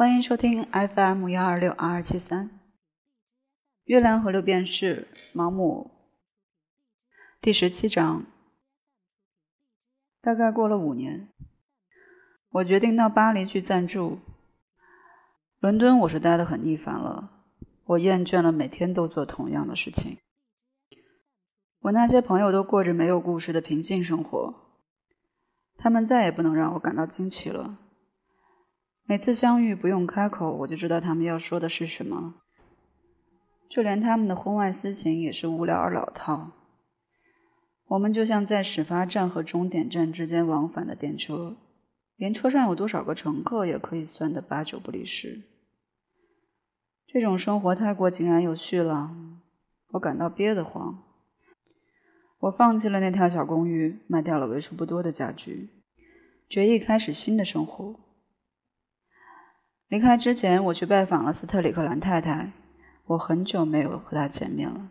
[0.00, 2.48] 欢迎收听 FM 幺二六二二七三，
[3.84, 5.90] 《月亮和六便士》毛姆
[7.38, 8.24] 第十七章。
[10.22, 11.28] 大概过了五年，
[12.48, 14.20] 我决定到巴黎去暂住。
[15.58, 17.28] 伦敦我是待得很腻烦了，
[17.84, 20.16] 我厌倦了每天都做同样的事情。
[21.80, 24.54] 我那些朋友都过着没有故事的平静生活，
[25.76, 27.89] 他们再也不能让我感到惊奇了。
[29.10, 32.36] 每次相遇，不用开口，我就知道他们要说的是什么。
[33.68, 36.52] 就连他们的婚外私情也是无聊而老套。
[37.88, 41.56] 我们就像在始发站和终点站之间往返的电车，
[42.14, 45.42] 连车上有多少个乘客也可以算得八九不离十。
[47.08, 49.10] 这种生活太过井然有序了，
[49.94, 51.02] 我感到憋得慌。
[52.38, 55.70] 我放弃了那套小公寓，卖掉了为数不多的家具，
[56.48, 57.98] 决意开始新的生活。
[59.90, 62.52] 离开之前，我去拜访了斯特里克兰太太。
[63.06, 64.88] 我很久没有和她见面了，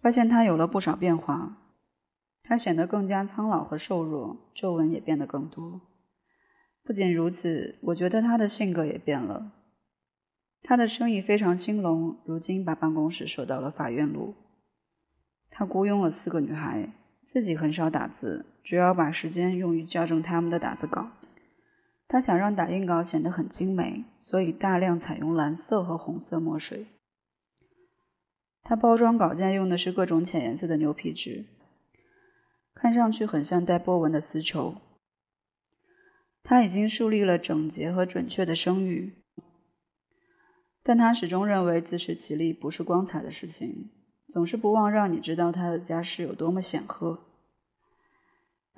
[0.00, 1.58] 发现她有了不少变化。
[2.44, 5.80] 她显得更加苍老和瘦弱，皱纹也变得更多。
[6.84, 9.50] 不仅如此，我觉得她的性格也变了。
[10.62, 14.36] 她的生意非常兴隆，如今把办公室设到了法院路。
[15.50, 16.92] 她雇佣了四个女孩，
[17.24, 21.10] 自己很少打字，主要把时间用于校正他们的打字稿。
[22.08, 26.86] 他想让打印稿显得很精美，所以大量采用蓝色和红色墨水。
[28.62, 31.44] 他包装稿件用的是各种浅颜色的牛皮纸，
[32.74, 34.76] 看上去很像带波纹的丝绸。
[36.42, 39.22] 他已经树立了整洁和准确的声誉，
[40.82, 43.90] 但他始终认为自食其力不是光彩的事情，
[44.28, 47.27] 总是不忘让你知道他的家世有多么显赫。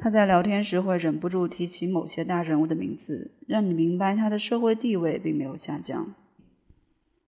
[0.03, 6.15] 他在聊天时会忍不住提起某些大人物的名字，让你明白他的社会地位并没有下降。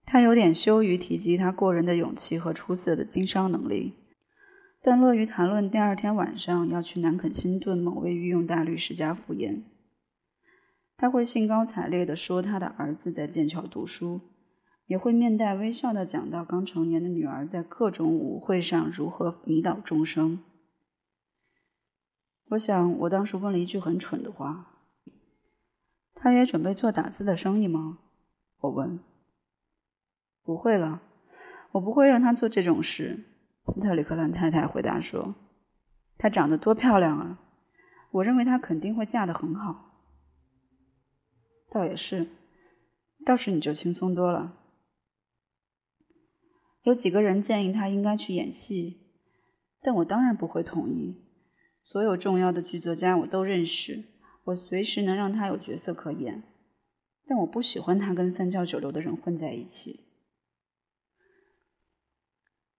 [0.06, 3.92] 他有点羞于提及他过人的勇气和出色的经商能力，
[4.82, 9.64] 但乐于谈论第二天晚上要去南肯辛顿某位御用大律师家赴宴。
[10.96, 14.22] 他会兴高采烈地说他的儿子在剑桥读书，
[14.86, 20.40] 也会面带微笑地讲到刚成年的女儿在各种舞会上如何迷倒众生。
[22.52, 24.66] 我想，我当时问了一句很蠢的话。
[26.14, 27.98] 他也准备做打字的生意吗？
[28.60, 29.00] 我问。
[30.42, 31.00] 不会了，
[31.72, 33.24] 我不会让他做这种事。
[33.68, 35.34] 斯特里克兰太太回答说
[36.18, 37.38] ：“她长得多漂亮啊！
[38.10, 40.04] 我认为她肯定会嫁得很好。”
[41.72, 42.28] 倒也是，
[43.24, 44.58] 到时你就轻松多了。
[46.82, 49.00] 有几个人建议他应该去演戏，
[49.80, 51.31] 但我当然不会同意。
[51.92, 54.02] 所有重要的剧作家我都认识，
[54.44, 56.42] 我随时能让他有角色可演，
[57.26, 60.00] 但我不喜欢他跟三教九流的人混在一起。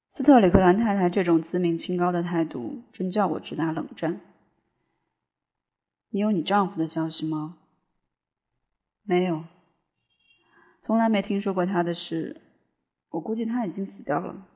[0.09, 4.19] 斯特里克兰太太这种自命清高的态度，真叫我直打冷战。
[6.09, 7.59] 你有你丈夫的消息吗？
[9.03, 9.43] 没有，
[10.81, 12.41] 从来没听说过他的事。
[13.09, 14.47] 我估计他已经死掉了。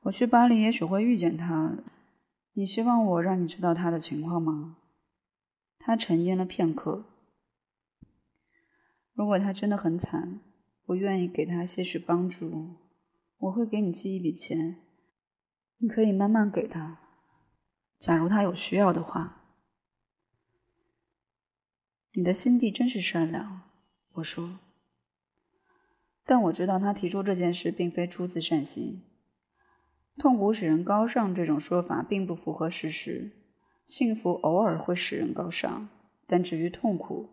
[0.00, 1.78] 我去巴黎，也许会遇见他。
[2.58, 4.78] 你希望我让你知道他的情况吗？
[5.78, 7.04] 他沉吟了片刻。
[9.12, 10.40] 如果他真的很惨，
[10.86, 12.76] 我愿意给他些许帮助。
[13.36, 14.76] 我会给你寄一笔钱，
[15.76, 16.98] 你可以慢慢给他。
[17.98, 19.42] 假如他有需要的话。
[22.12, 23.60] 你的心地真是善良，
[24.14, 24.58] 我说。
[26.24, 29.02] 但我知道他提出这件事并非出自善心。
[30.18, 33.30] 痛苦使人高尚这种说法并不符合事实。
[33.84, 35.88] 幸福偶尔会使人高尚，
[36.26, 37.28] 但至于痛苦，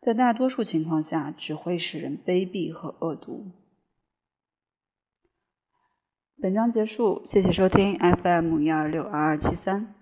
[0.00, 3.46] 在大多数情况下只会使人卑鄙和恶毒。
[6.40, 9.97] 本章结束，谢谢收听 FM 幺二六二二七三。